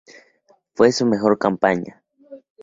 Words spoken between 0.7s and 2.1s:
Fue su mejor campaña.